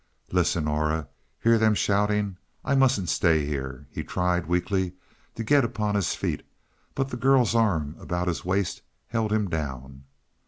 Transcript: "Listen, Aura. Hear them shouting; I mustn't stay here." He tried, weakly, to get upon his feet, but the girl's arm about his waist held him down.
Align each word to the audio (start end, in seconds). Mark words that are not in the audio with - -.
"Listen, 0.31 0.67
Aura. 0.67 1.07
Hear 1.43 1.59
them 1.59 1.75
shouting; 1.75 2.37
I 2.65 2.73
mustn't 2.73 3.07
stay 3.07 3.45
here." 3.45 3.85
He 3.91 4.03
tried, 4.03 4.47
weakly, 4.47 4.93
to 5.35 5.43
get 5.43 5.63
upon 5.63 5.93
his 5.93 6.15
feet, 6.15 6.41
but 6.95 7.09
the 7.09 7.17
girl's 7.17 7.53
arm 7.53 7.95
about 7.99 8.27
his 8.27 8.43
waist 8.43 8.81
held 9.09 9.31
him 9.31 9.47
down. 9.47 10.05